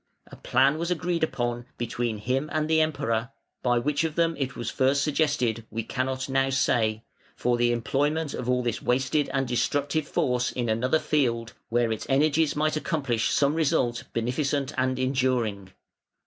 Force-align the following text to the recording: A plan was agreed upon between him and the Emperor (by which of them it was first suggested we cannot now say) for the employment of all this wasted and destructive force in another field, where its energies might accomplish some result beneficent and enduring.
A 0.31 0.35
plan 0.35 0.79
was 0.79 0.89
agreed 0.89 1.23
upon 1.23 1.67
between 1.77 2.17
him 2.17 2.49
and 2.51 2.67
the 2.67 2.81
Emperor 2.81 3.29
(by 3.61 3.77
which 3.77 4.03
of 4.03 4.15
them 4.15 4.35
it 4.39 4.55
was 4.55 4.71
first 4.71 5.03
suggested 5.03 5.63
we 5.69 5.83
cannot 5.83 6.27
now 6.27 6.49
say) 6.49 7.03
for 7.35 7.55
the 7.55 7.71
employment 7.71 8.33
of 8.33 8.49
all 8.49 8.63
this 8.63 8.81
wasted 8.81 9.29
and 9.31 9.47
destructive 9.47 10.07
force 10.07 10.51
in 10.51 10.69
another 10.69 10.97
field, 10.97 11.53
where 11.69 11.91
its 11.91 12.07
energies 12.09 12.55
might 12.55 12.75
accomplish 12.75 13.29
some 13.29 13.53
result 13.53 14.05
beneficent 14.11 14.73
and 14.75 14.97
enduring. 14.97 15.71